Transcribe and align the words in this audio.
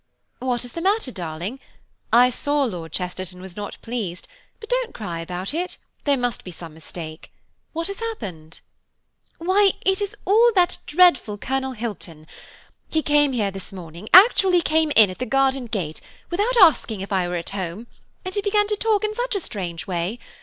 "What 0.39 0.65
is 0.65 0.71
the 0.71 0.81
matter, 0.81 1.11
darling? 1.11 1.59
I 2.11 2.31
saw 2.31 2.63
Lord 2.63 2.91
Chesterton 2.91 3.39
was 3.39 3.55
not 3.55 3.77
pleased, 3.83 4.27
but 4.59 4.67
don't 4.67 4.95
cry 4.95 5.19
about 5.19 5.53
it–there 5.53 6.17
must 6.17 6.43
be 6.43 6.49
some 6.49 6.73
mistake. 6.73 7.31
What 7.73 7.85
has 7.85 7.99
happened?" 7.99 8.61
"Why, 9.37 9.73
it 9.85 10.01
is 10.01 10.15
all 10.25 10.51
that 10.55 10.79
dreadful 10.87 11.37
Colonel 11.37 11.73
Hilton. 11.73 12.25
He 12.89 13.03
came 13.03 13.33
here 13.33 13.51
this 13.51 13.71
morning, 13.71 14.09
actually 14.11 14.63
came 14.63 14.91
in 14.95 15.11
at 15.11 15.19
the 15.19 15.25
garden 15.27 15.67
gate, 15.67 16.01
without 16.31 16.57
asking 16.59 17.01
if 17.01 17.13
I 17.13 17.27
were 17.27 17.35
at 17.35 17.51
home, 17.51 17.85
and 18.25 18.33
he 18.33 18.41
began 18.41 18.65
to 18.69 18.75
talk 18.75 19.03
in 19.03 19.13
such 19.13 19.35
a 19.35 19.39
strange 19.39 19.85
way. 19.85 20.17